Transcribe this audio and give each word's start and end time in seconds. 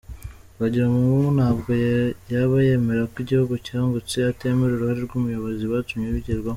Twagiramungu 0.53 1.27
ntabwo 1.37 1.69
yaba 2.33 2.55
yemera 2.67 3.03
ko 3.11 3.15
igihugu 3.23 3.53
cyungutse 3.65 4.15
atemera 4.31 4.71
uruhare 4.75 4.99
rw’ubuyobozi 5.05 5.63
bwatumye 5.65 6.07
bigerwaho. 6.17 6.49